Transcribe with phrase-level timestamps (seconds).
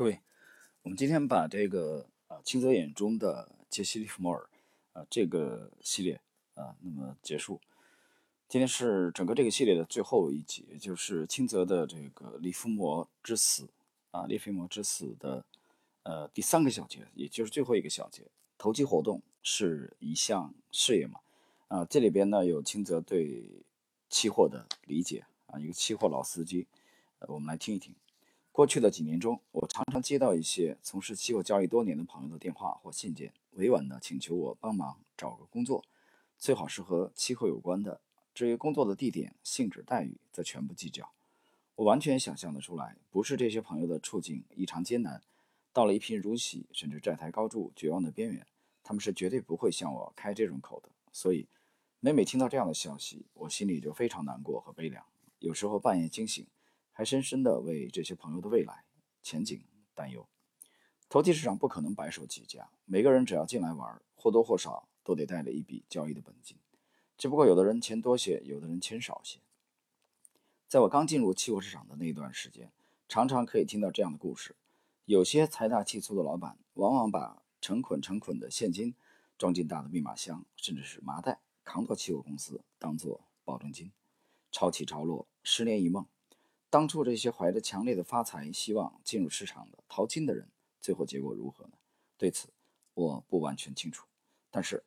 [0.00, 0.18] 各位，
[0.80, 4.48] 我们今天把这个啊清泽眼中的杰西·利弗莫尔
[4.94, 6.18] 啊这个系列
[6.54, 7.60] 啊那么结束。
[8.48, 13.68] 今天是整个这个系列的最后一集，也就是清泽的这个利弗莫之死
[14.10, 15.44] 啊，利弗莫之死的
[16.04, 18.22] 呃第三个小节，也就是最后一个小节。
[18.56, 21.20] 投机活动是一项事业嘛？
[21.68, 23.44] 啊，这里边呢有清泽对
[24.08, 26.66] 期货的理解啊，一个期货老司机，
[27.18, 27.94] 呃，我们来听一听。
[28.60, 35.82] 过去的几年中，我常常接到一些从事期货交易多年的朋友的电话或信件，委婉地请求我帮忙找个工作，
[36.36, 38.02] 最好是和期货有关的。
[38.34, 41.10] 至于工作的地点、性质、待遇，则全部计较。
[41.76, 45.22] 我完全想象得出来，不是这些朋友的处境异常艰难，
[45.72, 48.46] 到了一贫如洗，甚至债台高筑、绝望的边缘，
[48.82, 50.90] 他们是绝对不会向我开这种口的。
[51.10, 51.48] 所以，
[52.00, 55.02] 每每听到这样的消息，我心里就非常难过和悲凉，
[55.38, 56.46] 有时候半夜惊醒。
[57.00, 58.84] 还深深地为这些朋友的未来
[59.22, 59.64] 前景
[59.94, 60.28] 担忧。
[61.08, 66.58] 投机市场不可能白手起家，每个人只要进来玩，或多或少都得带了一笔交易的本金。
[67.16, 69.40] 只不过有的人钱多些，有的人钱少些。
[70.68, 72.70] 在我刚进入期货市场的那段时间，
[73.08, 74.54] 常常可以听到这样的故事：
[75.06, 78.94] 有些财大气粗的老板，往往把成捆成捆的现金
[79.38, 83.90] 装进大的密码箱，甚至是麻袋，扛到期货公司当做保证金，
[84.52, 86.06] 潮起潮落，十年一梦。
[86.70, 90.48] 当初这些怀着强烈的发财希望进入市场的淘金的人，
[90.80, 91.72] 最后结果如何呢？
[92.16, 92.48] 对此
[92.94, 94.06] 我不完全清楚。
[94.52, 94.84] 但是，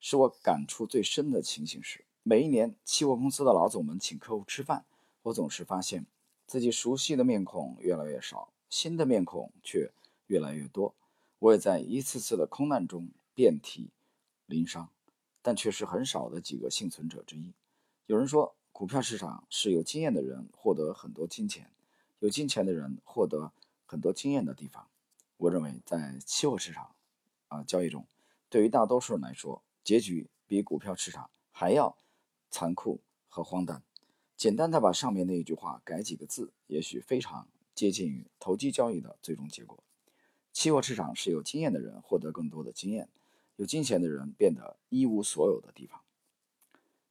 [0.00, 4.86] 使我感触最深的情形是，每一年期货公司的老总们请客户吃饭，
[5.24, 6.06] 我总是发现
[6.46, 9.92] 自己熟悉的面孔越来越少，新的面孔却
[10.28, 10.94] 越来越多。
[11.38, 13.90] 我也在一次次的空难中遍体
[14.46, 14.88] 鳞伤，
[15.42, 17.52] 但却是很少的几个幸存者之一。
[18.06, 18.56] 有人说。
[18.74, 21.70] 股票市场是有经验的人获得很多金钱，
[22.18, 23.52] 有金钱的人获得
[23.86, 24.88] 很多经验的地方。
[25.36, 26.96] 我认为，在期货市场
[27.46, 28.04] 啊交易中，
[28.48, 31.96] 对于大多数人来说，结局比股票市场还要
[32.50, 33.84] 残酷和荒诞。
[34.36, 37.46] 简单的把上面那一句话改几个字，也许非常
[37.76, 39.84] 接近于投机交易的最终结果。
[40.52, 43.08] 期货市场是有经验的人获得更多的经验，
[43.54, 46.00] 有金钱的人变得一无所有的地方。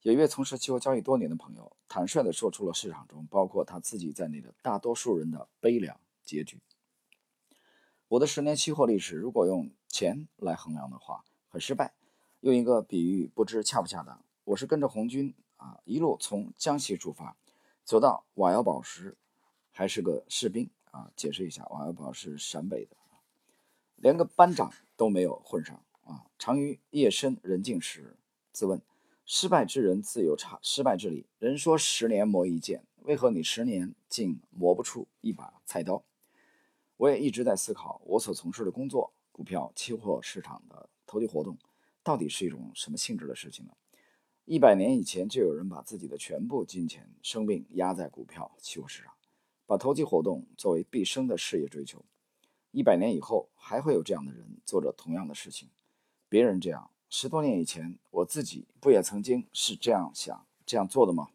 [0.03, 6.59] 有一位从事期货交易多年的朋友，坦率地说出了市场中包括他自己在内的大多数人的悲凉结局。
[8.09, 11.93] 我的十年期货历史，如果用钱来衡量的话，很失败。
[12.41, 14.25] 用一个比喻，不知恰不恰当。
[14.43, 17.37] 我是跟着红军啊，一路从江西出发，
[17.85, 19.15] 走到瓦窑堡时，
[19.71, 21.13] 还是个士兵啊。
[21.15, 22.97] 解释一下，瓦窑堡是陕北的，
[23.95, 26.25] 连个班长都没有混上啊。
[26.37, 28.17] 常于夜深人静时，
[28.51, 28.81] 自问。
[29.25, 31.25] 失败之人自有差失败之理。
[31.39, 36.03] 人说十年磨一剑，为何你十年竟磨不出一把菜刀？
[36.97, 41.57] 我也一直在思考，我所从事的工作——股票期货市场的投机活动，
[42.03, 43.73] 到底是一种什么性质的事情呢？
[44.45, 49.13] 一百年以前就有人把自己的全部金钱、生命压在股票期货市场，
[49.65, 52.03] 把投机活动作为毕生的事业追求。
[52.71, 55.69] 一百年以后，还会有这样的人做着同样的事情。
[56.27, 56.89] 别人这样。
[57.15, 61.27] 十多年以前，我自己不也曾经是这样想、这样做的吗？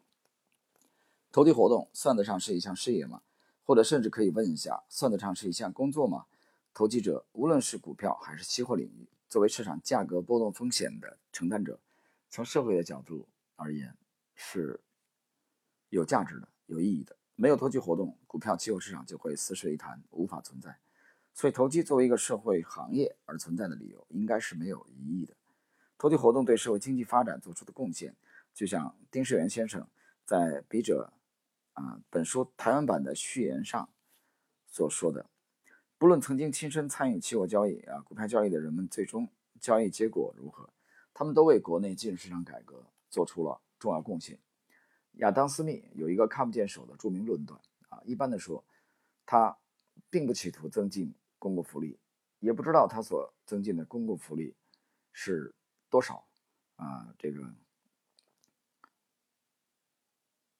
[1.31, 3.21] 投机活动算得上是一项事业吗？
[3.63, 6.25] 或者甚至可以问一下，算得上是一项工作吗？
[6.73, 11.79] 投机者无论是股票还是期货领域，作为市场价格波动风险的承担者，
[12.29, 13.95] 从社会的角度而言
[14.35, 14.81] 是
[15.87, 17.15] 有价值的、有意义的。
[17.35, 20.77] 没有投机活动，股票期货市场就会死水一潭，无法存在。
[21.33, 25.33] 所以，投机作为一个社会行业而存在的理由，应该是没有疑义的。
[25.99, 28.15] 投机活动对社会经济发展做出的贡献，
[28.53, 29.85] 就像丁世元先生
[30.23, 30.37] 在
[30.69, 31.11] 《笔者》
[31.79, 33.89] 啊本书台湾版的序言上
[34.65, 35.29] 所说的
[35.99, 39.27] ：“不论曾经亲身参与期货交易啊股票交易的人们最终
[39.59, 40.69] 交易结果如何，
[41.13, 44.39] 他们都为国内金融市场改革做出了重要贡献。”
[45.19, 48.63] 亚当·斯密有一个看不见手的著名论断啊，一般的说，
[49.25, 49.57] 他
[50.09, 51.99] 并不企图增进公共福利，
[52.39, 54.55] 也不知道他所增进的公共福利
[55.11, 55.53] 是。
[55.89, 56.25] 多少
[56.75, 57.13] 啊？
[57.17, 57.53] 这个，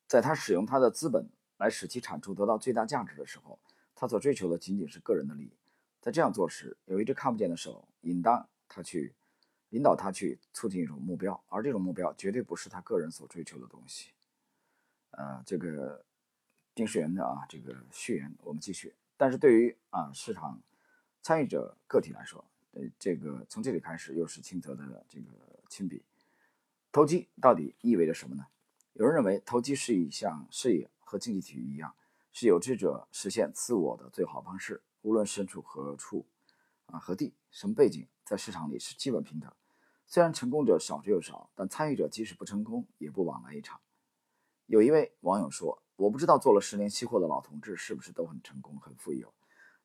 [0.08, 3.60] 在他使用他的资本来使其产出得到最大价值的时候，
[3.96, 5.54] 他所追求的仅仅是个人的利益。
[6.02, 9.14] 在这样做时，有一只看不见的手引导他去，
[9.70, 14.12] 引导他去促进一种目标，而这种目标绝对不是他个人所追求的东西。
[15.12, 16.06] 呃，这个
[16.74, 18.96] 丁世元的啊，这个序言我们继续。
[19.18, 20.62] 但是对于啊市场
[21.22, 25.28] 参与者个体来说，呃，这个从这里开始又是清泽的这个
[25.70, 26.04] 亲笔。
[26.92, 28.48] 投机到底意味着什么呢？
[28.94, 31.96] 有人认为投机是一项事业，和竞技体育一样，
[32.32, 34.82] 是有志者实现自我的最好方式。
[35.02, 36.26] 无论身处何处，
[36.88, 39.52] 啊何地，什么背景，在市场里是基本平等。
[40.06, 43.80] 虽然成功者少之又少，但参与者即使不成功，也不枉来一场。
[44.66, 49.34] 有一位网友说：“我不知道做了十年期货的老同志是不是都很成功、很富有，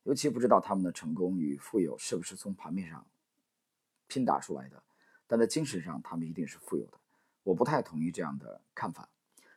[0.05, 3.05] 尤其不知道他们的成功与富有是不是从盘面上
[4.07, 4.81] 拼打出来的。
[5.27, 6.97] 但在精神上，他们一定是富有的。”
[7.43, 9.09] 我不太同意这样的看法。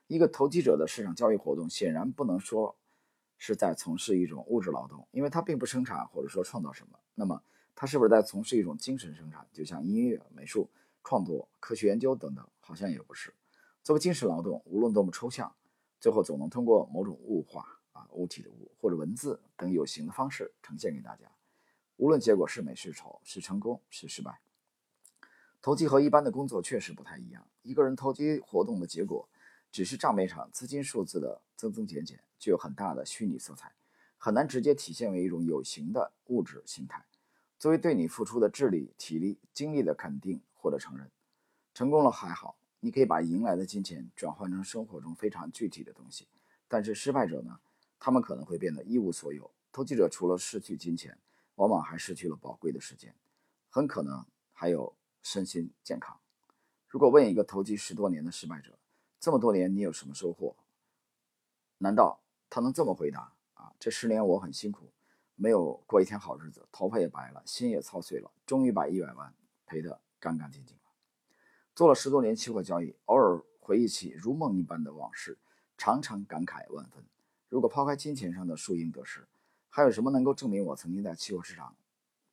[0.08, 2.74] 一个投机者的市场交易活动显然不能说。
[3.40, 6.98] 是在从事一种物质劳动，因为他并不生产或者说创造什么。
[7.14, 7.40] 那么
[7.76, 9.46] 他是不是在从事一种精神生产？
[9.52, 10.68] 就像音乐、美术
[11.04, 13.32] 创作、科学研究等等，好像也不是。
[13.84, 15.54] 作为精神劳动，无论多么抽象，
[16.00, 21.30] 最后总能通过某种物化啊物体的物或者文字等有形的方式呈现给大家。
[21.96, 24.40] 无论结果是美是丑，是成功是失败，
[25.60, 27.46] 投机和一般的工作确实不太一样。
[27.62, 29.28] 一个人投机活动的结果。
[29.70, 33.70] 只是账面上资金数字的增增减减，具有很大的虚拟色彩，
[34.16, 37.04] 很难直接体现为一种有形的物质形态，
[37.58, 41.10] 作为对你付出的智力、体力、精力的肯定或者承认。
[41.74, 46.26] 成功了还好，你可以把赢来的金钱转换成生活中非常具体的东西。
[46.66, 47.60] 但是失败者呢？
[47.98, 49.50] 他们可能会变得一无所有。
[49.70, 51.18] 投机者除了失去金钱，
[51.56, 53.14] 往往还失去了宝贵的时间，
[53.68, 56.18] 很可能还有身心健康。
[56.88, 58.78] 如果问一个投机十多年的失败者，
[59.20, 60.56] 这么多年你有什么收获？
[61.78, 63.72] 难道他能这么回答啊？
[63.78, 64.90] 这十年我很辛苦，
[65.34, 69.34] 没有过一天好日子，头发也白了，心也操碎了，终于把一百万
[69.66, 70.82] 赔得干干净净了。
[71.74, 75.38] 做了十多年期货交易，偶尔回忆起如梦一般的往事，
[75.76, 77.04] 常常感慨万分。
[77.48, 79.26] 如果抛开金钱上的输赢得失，
[79.68, 81.76] 还有什么能够证明我曾经在期货市场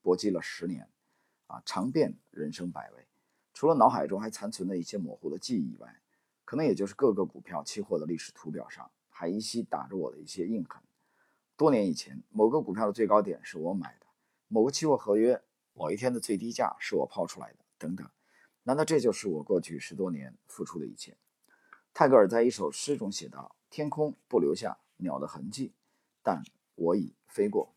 [0.01, 0.89] 搏击了十年？
[1.47, 3.05] 啊，尝遍人生百味，
[3.53, 6.01] 除了脑海中还残存的一些模糊的记忆以外。
[6.47, 10.79] 可能也就是各个股票期货的历史图表上还依稀打着我的一些印痕。
[11.57, 14.05] 多年以前，某个股票的最高点是我买的，
[14.47, 15.41] 某个期货合约
[15.73, 18.07] 某一天的最低价是我抛出来的，等等。
[18.61, 21.17] 难道这就是我过去十多年付出的一切？
[21.95, 25.73] 泰戈尔在一首诗中写道：“天空不留下鸟的痕迹，
[26.21, 26.43] 但
[26.75, 27.73] 我已飞过。”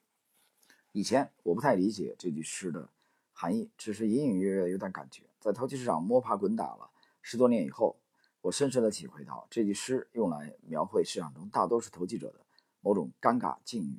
[0.93, 2.89] 以前我不太理解这句诗的
[3.33, 5.25] 含义，只是隐隐约约有点感觉。
[5.41, 6.91] 在投机市场摸爬滚打了
[7.23, 7.97] 十多年以后。
[8.41, 12.47] 我深深地体会到，这句诗用来描绘市场中大多数投机者的
[12.81, 13.99] 某种尴尬境遇，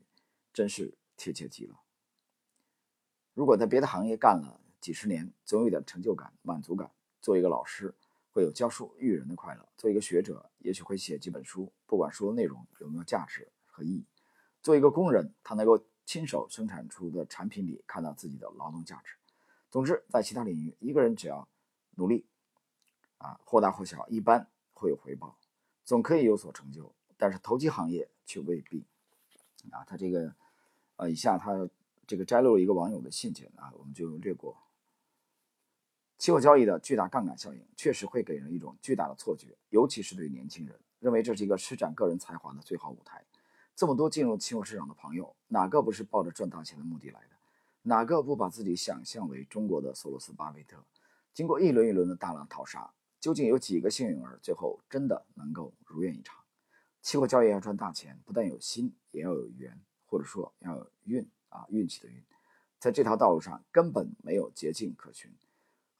[0.53, 1.75] 真是贴切极了。
[3.33, 6.89] 如果在别的行业干了几十年，总有点成就感、满足感。
[7.21, 7.93] 做一个老师，
[8.39, 14.05] 会有教书育人的快乐；做一个学者，也许会写几本书，不管书的内容有没有价值和意义。
[14.61, 19.15] 做一个工人，他能够亲手生产出的产品里看到自己的劳动价值。
[19.69, 21.49] 总之，在其他领域，一个人只要
[21.95, 22.25] 努力。
[23.17, 25.37] 啊，或大或小，一般会有回报，
[25.83, 26.95] 总可以有所成就。
[27.17, 28.85] 但是投机行业却未必。
[29.71, 30.33] 啊，他这个，
[30.95, 31.69] 呃，以下他
[32.07, 34.55] 这个摘录了一个网友的信件啊，我们就略过。
[36.19, 43.25] 期货交易的巨大杠杆效应确实会给人一种巨大的错觉，尤其是对年轻人，认为这是一个施展个人才华的最好舞台。
[43.73, 47.29] 这么多进入期货市场的朋友，哪个不是抱着赚大钱的目的来的？
[47.83, 50.83] 哪个不把自己想象为中国的索罗斯、巴菲特？
[51.33, 52.91] 经过一轮一轮的大浪淘沙。
[53.21, 56.37] 究竟有几个幸运儿最后真的能够如愿以偿？
[57.01, 62.21] 期货交易要赚大钱，不但有心，也要有缘，或者说要有运啊，运气的运。
[62.77, 65.33] 在这条道路上根本没有捷径可循。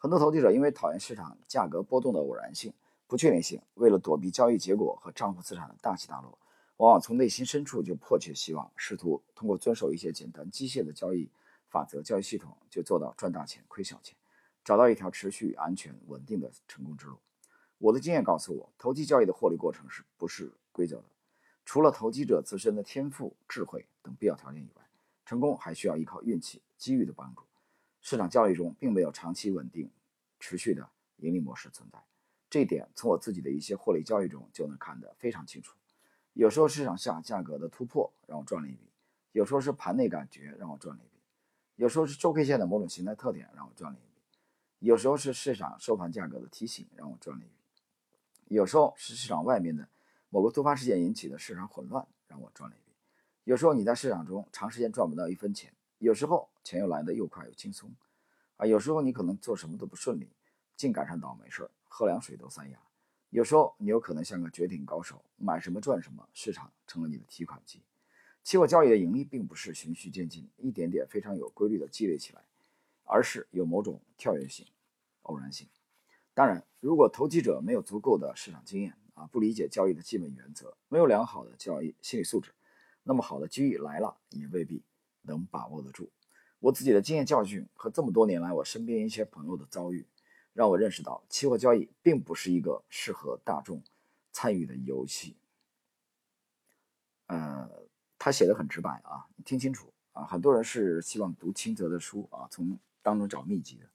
[0.02, 2.74] 很多投机者因为讨厌市场价格波动的偶然性、
[3.06, 6.40] 不确定性，为了躲避交易结果和账户资产的大起大落，
[6.78, 11.30] 往往从内心深处就迫切希望，试图通过遵守一些简单机械的交易
[11.70, 14.16] 法则、交易系统，就做到赚大钱、亏小钱。
[14.64, 17.18] 找到一条持续、安全、稳定的成功之路。
[17.78, 21.06] 我的经验告诉我，投机交易的获利过程是不是规则的？
[21.66, 24.84] 除了投机者自身的天赋、智慧等必要条件以外，
[25.26, 27.44] 成功还需要依靠运气、机遇的帮助。
[28.10, 29.88] 市场交易中并没有长期稳定、
[30.40, 32.00] 持续的盈利模式存在，
[32.50, 35.76] 这一点从我自己的一些获利交易中就能看得非常清楚。
[36.34, 38.90] 有时候市场下价格的突破让我赚了一笔，
[39.32, 41.22] 有时候是盘内感觉让我赚了一笔，
[41.76, 44.24] 有时候是周 K 线的某种形态特点让我赚了一笔。
[44.80, 49.88] 有时候是市场收盘价格的提醒让我赚了一笔，有时候是市场外面的
[50.32, 52.96] 某个突发事件引起的市场混乱让我赚了一笔。
[53.44, 57.92] 有时候你在市场中长时间赚不到一分钱，有时候钱又来的又快又轻松，
[58.58, 60.30] 啊，有时候你可能做什么都不顺利，
[60.76, 62.80] 净赶上倒霉事儿，喝凉水都塞牙。
[63.32, 67.82] 有时候你有可能像个绝顶高手，买什么赚什么，市场成了你的提款机。
[68.44, 72.44] 期货交易的盈利并不是循序渐进，一点点非常有规律的积累起来。
[73.12, 74.68] 而是有某种跳跃性、
[75.24, 75.68] 偶然性。
[76.36, 82.54] 当然，如果投机者没有足够的市场经验啊，不理解交易的基本原则，没有良好的交易心理素质，
[83.02, 84.84] 那么好的机遇来了，也未必
[85.24, 86.12] 能把握得住。
[86.60, 90.06] 我自己的经验教训和这么多年来我身边一些朋友的遭遇，
[90.54, 93.82] 让我认识到，期货交易并不是一个适合大众
[94.32, 95.38] 参与的游戏。
[97.28, 97.88] 呃，
[98.18, 103.90] 他写的很直白啊，你听清楚啊，很多人是希望读清泽的书啊，从当中找秘籍的。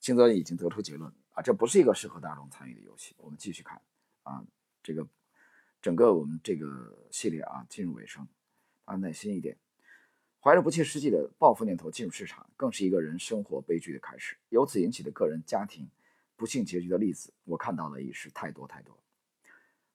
[0.00, 3.14] 清泽已经得出结论啊，这不是一个适合大众参与的游戏。
[3.18, 3.80] 我们继续看
[4.24, 4.44] 啊，
[4.82, 5.08] 这个
[5.80, 8.28] 整个我们这个系列啊进入尾声，
[8.84, 9.56] 啊，耐心一点。
[10.48, 14.34] 怀着不切实际的报复念头进入市场，更是一个人生活悲剧的开始。
[14.48, 15.86] 由此引起的个人、家庭
[16.36, 18.96] 不幸结局的例子，我看到的已是太多太多。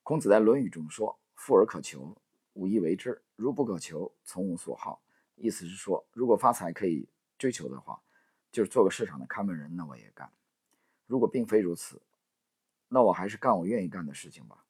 [0.03, 2.15] 孔子在《论语》中说：“富而可求，
[2.53, 5.01] 无以为之；如不可求，从无所好。”
[5.37, 7.99] 意思是说，如果发财可以追求的话，
[8.51, 10.27] 就是做个市场的看门人，那我也干；
[11.07, 11.99] 如果并非如此，
[12.89, 14.63] 那我还是干我愿意干的事情吧。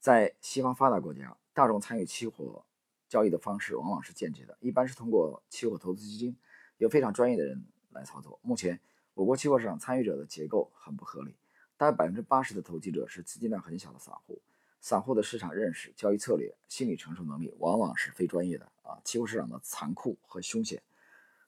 [0.00, 2.64] 在西方发达国家，大众参与期货。
[3.08, 6.36] 交易的方式往往是间接的，一般是通过期货投资基金，
[6.78, 8.38] 由非常专业的人来操作。
[8.42, 8.80] 目前，
[9.14, 11.36] 我国期货市场参与者的结构很不合理，
[11.76, 14.42] 大约百分之八十的投机者是资金量很小的散户，
[14.80, 19.00] 散户的市场认识、交易策略、心理承受能力往往是非专业的啊。
[19.04, 20.82] 期货市场的残酷和凶险，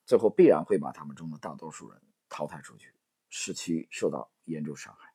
[0.06, 2.94] 最后必然会把他们中的大多数人淘汰出去，
[3.28, 5.12] 使其受到严重伤害。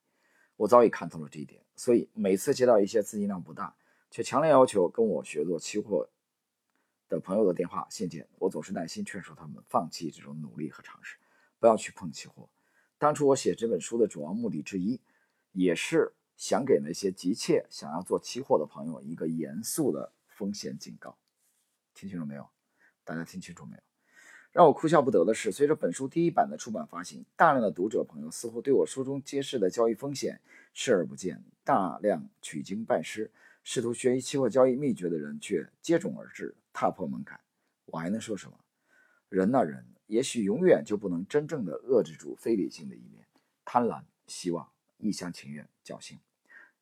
[0.57, 3.75] 我早已看透了这一点，所以每次接到一些资金量不大
[4.11, 6.09] 却强烈要求跟我学做期货。
[7.13, 11.15] 的朋友的电话信件，我总是耐心劝说他们放弃这种努力和尝试，
[11.59, 12.49] 不要去碰期货。
[12.97, 14.99] 当初我写这本书的主要目的之一，
[15.51, 21.15] 也是想给那些急切想要做期货的朋友一个严肃的风险警告。
[21.93, 22.49] 听清楚没有？
[23.03, 23.83] 大家听清楚没有？
[24.51, 30.41] 让我哭笑不得的是，随着本书第一版的出版发行，大量的读者朋友似乎对我书中揭示的交易风险
[30.73, 33.31] 视而不见，大量取经拜师。
[33.65, 37.39] 试图学习期货交易秘诀的人却接踵而至，踏破门槛。
[37.85, 38.59] 我还能说什么？
[39.29, 43.25] 人呐，人也许永远就不能真正的遏制住非理性的一面，
[43.63, 46.19] 贪婪、希望、一厢情愿、侥幸。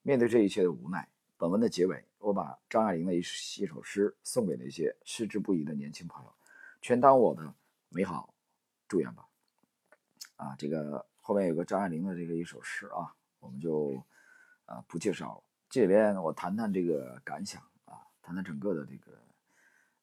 [0.02, 1.08] 面对这一切的无奈，
[1.38, 6.34] 本文的结尾，我把张爱玲的一一首诗送给那些矢志不移的年轻朋友，
[6.82, 7.54] 全当我的
[7.90, 8.34] 美好
[8.88, 9.28] 祝愿吧。
[10.38, 14.04] 啊，这个后面有个张爱玲的这个一首诗啊，我们就
[14.66, 15.44] 啊不介绍了。
[15.70, 19.18] 这里边我谈谈这个感想啊，谈谈整个的这个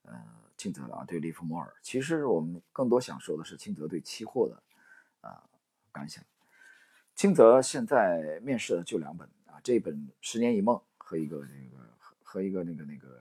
[0.09, 0.25] 呃
[0.57, 1.73] 清泽啊对利弗莫尔。
[1.83, 4.63] 其实我们更多想说的是清泽对期货的
[5.21, 5.43] 啊
[5.93, 6.25] 感想。
[7.15, 11.85] 清泽现在面试的就两本啊，这一本《十年一梦》和一个那个
[12.23, 13.21] 和一个那个那个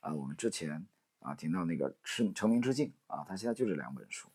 [0.00, 0.86] 啊，我们之前
[1.20, 4.28] 啊听到那个《成成名之境》啊，他现在就这两本书。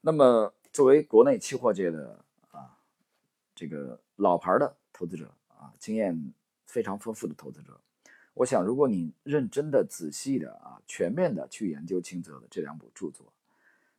[0.00, 2.76] 那么作为国内期货界的啊
[3.54, 6.34] 这个老牌的投资者啊，经验。
[6.66, 7.78] 非常丰富的投资者，
[8.34, 13.32] 我想，如果你认真的、仔细的啊、全面的去研究清泽的这两部著作，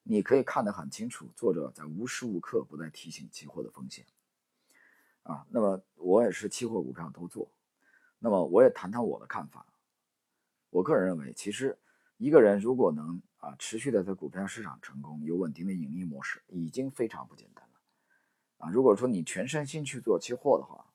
[0.04, 4.06] 你可以看得很清楚，作者在无时无刻不在提醒期货的风险
[5.24, 5.48] 啊。
[5.50, 7.50] 那么，我也是期货股票都做，
[8.20, 9.66] 那么我也谈谈我的看法。
[10.70, 11.78] 我个人认为，其实
[12.18, 17.80] 一个人如果能啊持续的在股票市场成功，有稳定的盈利模式，已经非常不简单了
[18.58, 18.70] 啊。
[18.70, 20.86] 如果说你全身心去做期货的话，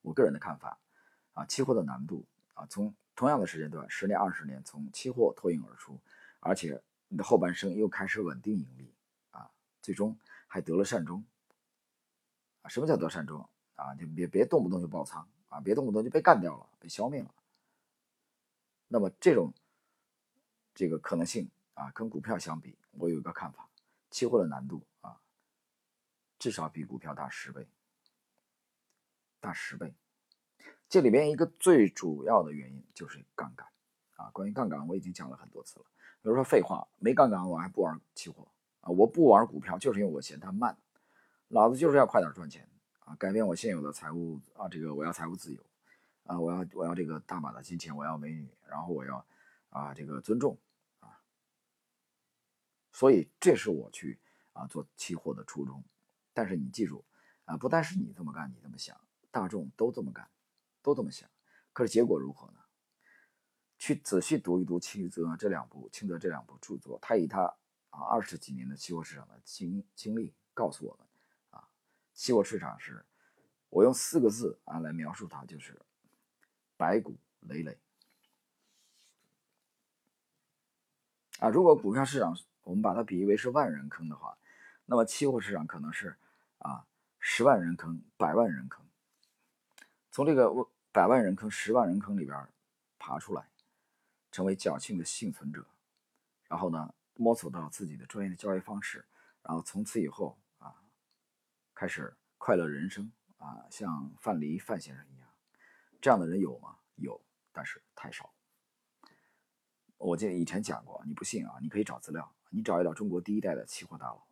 [0.00, 0.78] 我个人的看法，
[1.36, 2.24] 啊，期货的难度
[2.54, 6.00] 啊，从同样的时间段，十年、二十年，从期货脱颖而出，
[6.40, 8.90] 而且你的后半生又开始稳定盈利，
[9.32, 9.50] 啊，
[9.82, 11.22] 最终还得了善终，
[12.62, 13.94] 啊，什么叫得善终啊？
[13.96, 17.34] 就别别动不动就爆仓啊，别动不动就被干掉了，被消灭了。
[18.88, 19.52] 那么这种
[20.74, 23.68] 这个可能性啊，跟股票相比，我有一个看法，
[24.10, 25.20] 期货的难度啊，
[26.38, 27.68] 至少比股票大十倍。
[29.38, 29.94] 大十倍，
[30.88, 33.66] 这里边一个最主要的原因就是杠杆
[34.14, 34.30] 啊。
[34.32, 35.86] 关于杠杆，我已经讲了很多次了。
[36.22, 38.46] 比如说废话，没杠杆我还不玩期货
[38.80, 38.90] 啊！
[38.90, 40.76] 我不玩股票，就是因为我嫌它慢，
[41.48, 42.68] 老子就是要快点赚钱
[43.00, 43.14] 啊！
[43.16, 45.60] 改变我现有的财务啊，这个我要财务自由
[46.24, 46.38] 啊！
[46.38, 49.24] 我要我要这个大把的金钱，我要美女，然后我要
[49.70, 50.56] 啊这个尊重
[51.00, 51.20] 啊！
[52.92, 54.18] 所以这是我去
[54.52, 55.84] 啊做期货的初衷。
[56.32, 57.04] 但是你记住
[57.44, 59.00] 啊，不但是你这么干，你这么想。
[59.30, 60.28] 大众都这么干，
[60.86, 61.28] 都这么想，
[61.72, 62.60] 可是结果如何呢？
[63.76, 67.42] 去仔细读一读清泽这两部清泽这两部著作，他以他
[67.90, 71.08] 啊二十几年的期货市场的经经历告诉我们，
[71.50, 71.68] 啊，
[72.14, 73.04] 期货市场是，
[73.68, 75.76] 我用四个字啊来描述它，就是
[76.76, 77.76] 白骨累累。
[81.40, 84.38] 啊，如果股票市场我们把它比喻为是万人坑的话，
[84.84, 86.16] 那么期货市场可能是
[86.58, 86.86] 啊
[87.18, 88.86] 十万人坑，百万人坑。
[90.10, 92.48] 从这个我百万人坑、十万人坑里边
[92.98, 93.50] 爬出来，
[94.32, 95.66] 成为侥幸的幸存者，
[96.48, 99.04] 然后呢，摸索到自己的专业的交易方式，
[99.42, 100.74] 然后从此以后啊，
[101.74, 105.28] 开始快乐人生啊，像范蠡范先生一样，
[106.00, 106.78] 这样的人有吗？
[106.94, 107.22] 有，
[107.52, 108.32] 但是太少。
[109.98, 114.26] 我记得以前讲过，你不信啊，你可以找资料，你找一找中国第一代的期货大佬，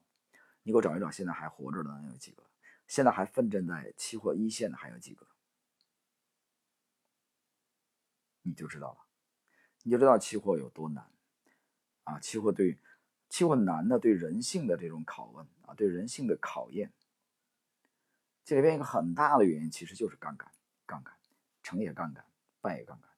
[0.63, 2.43] 你给我找一找现在还活着的有几个？
[2.89, 5.27] 现在还奋战在期货一线的还有几个？
[8.45, 8.99] 你就知道了，
[9.83, 11.11] 你就知道期货有多难
[12.05, 12.21] 啊！
[12.21, 12.79] 期货对
[13.29, 16.93] 期货难的对人性的这种拷问啊，对人性的考验。
[18.45, 20.53] 这里边一个很大的原因其实就是杠杆，
[20.85, 21.15] 杠杆
[21.63, 22.25] 成也杠杆，
[22.61, 23.11] 败也杠杆。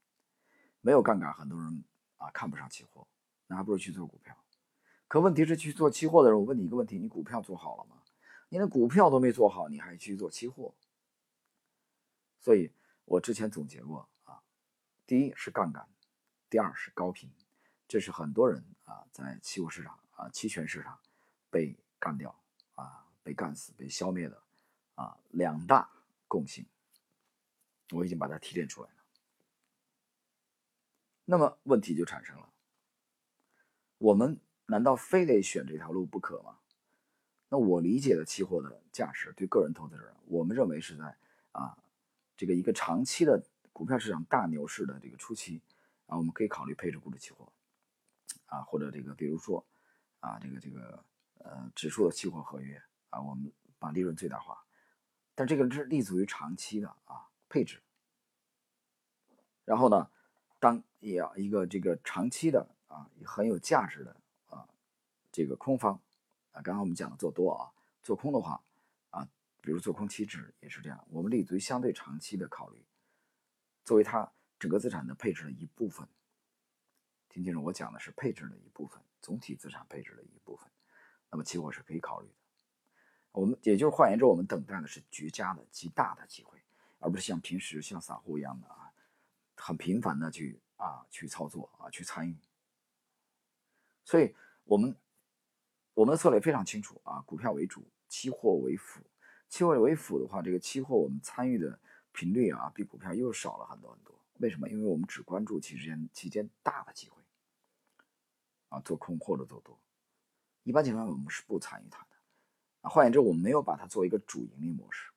[0.80, 1.84] 没有杠杆，很多人
[2.18, 3.06] 啊看不上期货，
[3.48, 4.36] 那还不如去做股票。
[5.08, 8.02] 可问题是去做期货的人，我问你一个问题：你股票做好了吗？
[8.48, 10.72] 你连股票都没做好，你还去做期货？
[12.38, 12.70] 所以
[13.04, 14.08] 我之前总结过，
[15.06, 15.88] 第一是杠杆，
[16.50, 17.30] 第二是高频，
[17.86, 20.98] 这是很多人啊在期货市场啊期权市场
[21.48, 22.36] 被干掉
[22.74, 24.42] 啊被干死被消灭的
[24.96, 25.88] 啊两大
[26.26, 26.66] 共性，
[27.92, 28.96] 我已经把它提炼出来了。
[31.24, 32.48] 那么问题就产生了，
[33.98, 36.58] 我们难道非得选这条路不可吗？
[37.48, 41.16] 那我理解的期货的价值，对个人投资者，我们认为是在
[41.52, 41.78] 啊，
[42.36, 43.40] 这个一个长期的
[43.76, 45.60] 股票市场大牛市的这个初期
[46.06, 47.52] 啊，我们可以考虑配置股指期货
[48.46, 49.66] 啊，或者这个比如说
[50.20, 51.04] 啊，这个这个
[51.40, 54.64] 呃指数的期货合约啊，我们把利润最大化，
[55.34, 57.82] 但这个是立足于长期的啊配置。
[59.66, 60.10] 然后呢，
[60.58, 64.16] 当也要一个这个长期的啊很有价值的
[64.48, 64.66] 啊
[65.30, 66.00] 这个空方。
[66.52, 67.68] 啊，刚刚我们讲的做多啊，
[68.02, 68.58] 做空的话
[69.10, 69.28] 啊，
[69.60, 72.82] 比如做空期指也是这样，我们立足于相对长期的考虑，
[73.86, 76.06] 作为它整个资产的配置的一部分。
[77.30, 80.70] 听清楚，我讲的是配置的一部分，总体资产配置的一部分。
[81.30, 82.34] 那么期货是可以考虑的。
[83.32, 86.62] 我们也就是换言之，我们等待的是绝佳的、极大的机会，
[86.98, 88.92] 而不是像平时像散户一样的啊，
[89.56, 92.36] 很频繁的去啊去操作啊去参与。
[94.04, 94.94] 所以，我们。
[95.94, 99.00] 我们的策略非常清楚啊，股票为主，期货为辅。
[99.48, 101.80] 期货为辅的话，这个期货我们参与的
[102.16, 104.18] 频率啊，比股票又少了很多很多。
[104.38, 104.66] 为什么？
[104.70, 107.22] 因为我们只关注期间期间大的机会
[108.70, 109.78] 啊，做空或者做多。
[110.62, 112.08] 一般情况下我们是不参与它的
[112.80, 112.88] 啊。
[112.88, 115.10] 换言之，我们没有把它作为一个主盈利模式。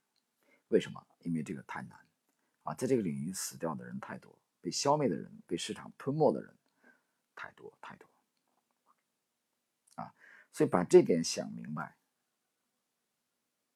[0.67, 1.01] 为什么？
[1.21, 1.97] 因为这个太难
[2.63, 6.53] 啊，在这个领域死掉的人太多，被消灭的人，被市场吞没的人
[7.33, 8.07] 太多太多。
[9.95, 10.13] 啊
[10.51, 11.95] 所以把这点想明白，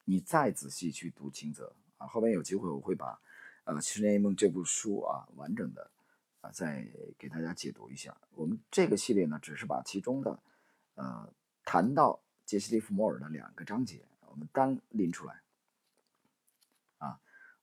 [0.04, 1.76] 你再仔细去读清则
[2.08, 3.20] 后面有机会我会把
[3.64, 5.90] 呃《七十年一梦》这部书啊完整的
[6.42, 6.88] 啊再
[7.18, 8.16] 给大家解读一下。
[8.32, 10.40] 我们这个系列呢，只是把其中的
[10.96, 15.42] 呃谈到杰西·利弗莫尔的两个章节，我们单拎出来
[16.98, 17.20] 啊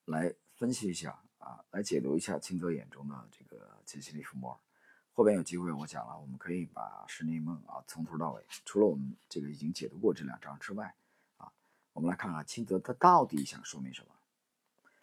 [0.06, 4.58] 来分析一下啊，来解读一下清泽眼中的这个杰西·利弗莫尔。
[5.12, 10.94] 后边有机会我讲了，我们可以把《十年梦》啊从头到尾，除了我们这个已经解读过这两章之外，
[11.36, 11.52] 啊，
[11.92, 14.08] 我们来看看清泽他到底想说明什么，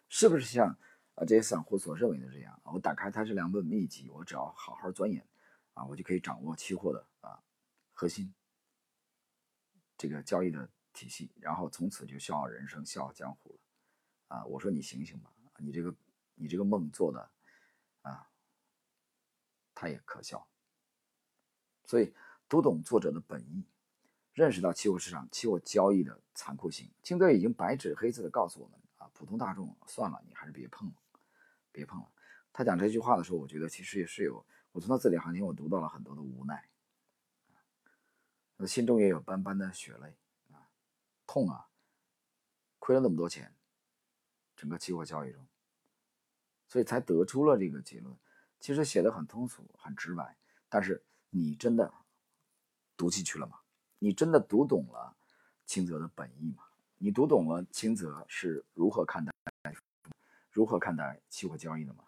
[0.08, 0.68] 是不是像
[1.14, 2.60] 啊这些散户所认为的这样？
[2.64, 5.26] 我打开他这两本秘籍，我只要好好钻研，
[5.74, 7.42] 啊，我就可以掌握期货的啊
[7.92, 8.34] 核心
[9.96, 14.36] 这个交易的体系，然后从此就笑傲人生，笑傲江湖了。
[14.36, 15.94] 啊，我说你醒醒吧，你这个
[16.34, 17.30] 你这个梦做的
[18.02, 18.28] 啊。
[19.80, 20.44] 他也可笑，
[21.84, 22.12] 所以
[22.48, 23.64] 读懂作者的本意，
[24.32, 26.90] 认识到期货市场、期货交易的残酷性。
[27.00, 28.77] 清哥已经白纸黑字的告诉我们，
[29.18, 30.94] 普通大众算了，你还是别碰了，
[31.72, 32.08] 别碰了。
[32.52, 36.70] 他讲这句话的时候，我觉得其实也是有，我从他字里行间我读到了很多的无奈，
[38.56, 40.16] 他心中也有斑斑的血泪
[40.52, 40.70] 啊，
[41.26, 41.68] 痛啊，
[42.78, 43.52] 亏了那么多钱，
[44.54, 45.44] 整个期货交易中，
[46.68, 48.16] 所以才得出了这个结论。
[48.60, 50.36] 其实写的很通俗，很直白，
[50.68, 51.92] 但是你真的
[52.96, 53.58] 读进去了吗？
[53.98, 55.16] 你真的读懂了
[55.66, 56.67] 清泽的本意吗？
[57.00, 59.32] 你读懂了清泽是如何看待、
[60.50, 62.04] 如何看待期货交易的吗？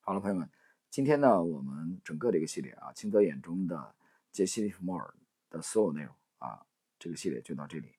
[0.00, 0.50] 好了，朋友们，
[0.90, 3.94] 今天呢，我们整个这个系列啊，清泽眼中的
[4.32, 5.14] 杰西·利弗莫尔
[5.48, 6.66] 的所有内容啊，
[6.98, 7.94] 这个系列就到这里。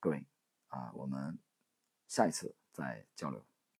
[0.00, 0.24] 各位
[0.68, 1.38] 啊，我们
[2.08, 3.44] 下一次再交流。